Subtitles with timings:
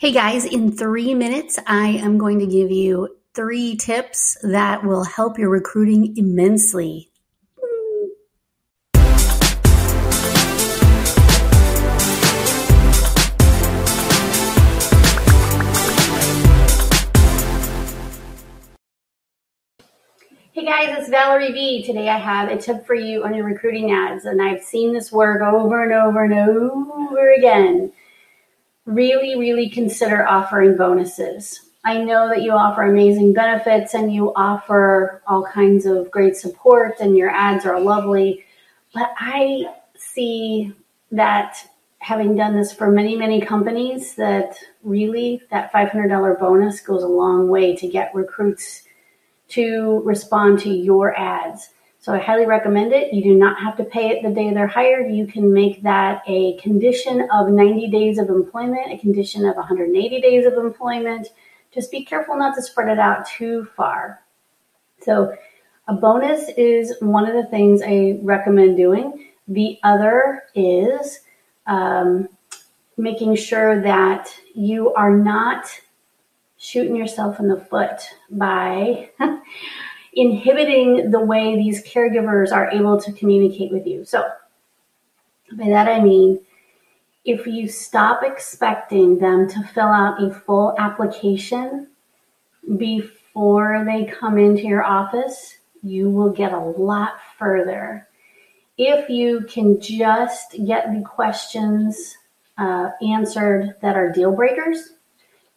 [0.00, 5.04] Hey guys, in three minutes, I am going to give you three tips that will
[5.04, 7.10] help your recruiting immensely.
[20.52, 21.84] Hey guys, it's Valerie V.
[21.84, 25.12] Today I have a tip for you on your recruiting ads, and I've seen this
[25.12, 27.92] work over and over and over again
[28.86, 31.60] really, really consider offering bonuses.
[31.84, 36.96] I know that you offer amazing benefits and you offer all kinds of great support
[37.00, 38.44] and your ads are lovely,
[38.92, 40.74] but I see
[41.12, 41.66] that
[42.00, 47.48] having done this for many, many companies that really that $500 bonus goes a long
[47.48, 48.82] way to get recruits
[49.48, 51.70] to respond to your ads.
[52.00, 53.12] So I highly recommend it.
[53.12, 55.12] You do not have to pay it the day they're hired.
[55.12, 60.20] You can make that a condition of 90 days of employment, a condition of 180
[60.22, 61.28] days of employment.
[61.70, 64.22] Just be careful not to spread it out too far.
[65.02, 65.36] So
[65.88, 69.26] a bonus is one of the things I recommend doing.
[69.46, 71.20] The other is
[71.66, 72.30] um,
[72.96, 75.70] making sure that you are not
[76.56, 79.10] shooting yourself in the foot by
[80.12, 84.04] inhibiting the way these caregivers are able to communicate with you.
[84.04, 84.28] So,
[85.52, 86.40] by that I mean,
[87.24, 91.88] if you stop expecting them to fill out a full application
[92.76, 98.08] before they come into your office, you will get a lot further.
[98.78, 102.16] If you can just get the questions
[102.56, 104.94] uh, answered that are deal breakers,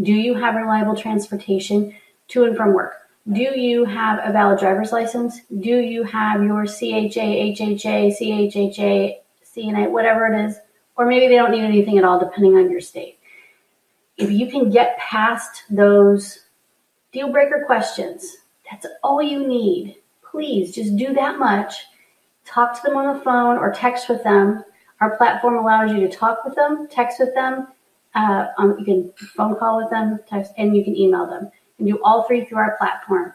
[0.00, 1.94] do you have reliable transportation
[2.28, 3.09] to and from work?
[3.28, 5.42] Do you have a valid driver's license?
[5.60, 10.56] Do you have your CHA, HHA, CHHA, CNA, whatever it is?
[10.96, 13.18] Or maybe they don't need anything at all, depending on your state.
[14.16, 16.40] If you can get past those
[17.12, 18.38] deal breaker questions,
[18.70, 19.96] that's all you need.
[20.28, 21.74] Please just do that much.
[22.46, 24.64] Talk to them on the phone or text with them.
[25.00, 27.68] Our platform allows you to talk with them, text with them.
[28.14, 31.50] Uh, um, you can phone call with them, text, and you can email them
[31.80, 33.34] and do all three through our platform.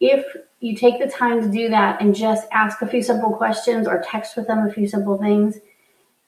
[0.00, 0.24] If
[0.60, 4.02] you take the time to do that and just ask a few simple questions or
[4.02, 5.58] text with them a few simple things,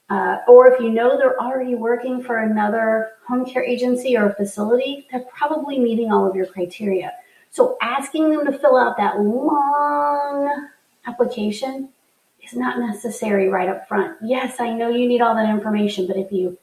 [0.09, 5.07] uh, or if you know they're already working for another home care agency or facility,
[5.11, 7.13] they're probably meeting all of your criteria.
[7.51, 10.69] So asking them to fill out that long
[11.07, 11.89] application
[12.45, 14.17] is not necessary right up front.
[14.23, 16.59] Yes, I know you need all that information, but if you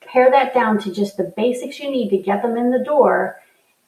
[0.00, 3.40] pare that down to just the basics you need to get them in the door,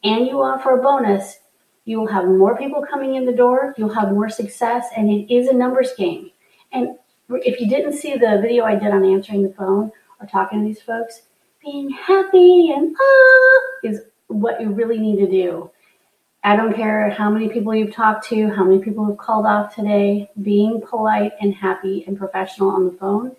[0.05, 1.39] and you offer a bonus,
[1.85, 5.35] you will have more people coming in the door, you'll have more success, and it
[5.35, 6.31] is a numbers game.
[6.73, 6.97] And
[7.29, 10.65] if you didn't see the video I did on answering the phone or talking to
[10.65, 11.23] these folks,
[11.65, 15.71] being happy and ah is what you really need to do.
[16.45, 19.75] I don't care how many people you've talked to, how many people have called off
[19.75, 23.37] today, being polite and happy and professional on the phone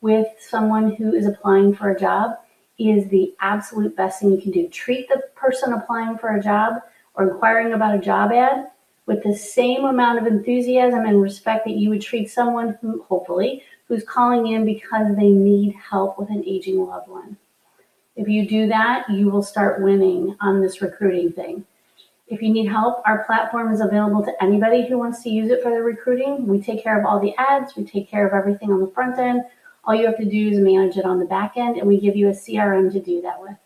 [0.00, 2.36] with someone who is applying for a job
[2.78, 4.68] is the absolute best thing you can do.
[4.68, 6.82] Treat the person applying for a job
[7.14, 8.68] or inquiring about a job ad
[9.06, 13.62] with the same amount of enthusiasm and respect that you would treat someone who, hopefully,
[13.86, 17.36] who's calling in because they need help with an aging loved one.
[18.16, 21.64] If you do that, you will start winning on this recruiting thing.
[22.28, 25.62] If you need help, our platform is available to anybody who wants to use it
[25.62, 26.46] for their recruiting.
[26.46, 29.18] We take care of all the ads, we take care of everything on the front
[29.18, 29.42] end.
[29.86, 32.16] All you have to do is manage it on the back end, and we give
[32.16, 33.56] you a CRM to do that with.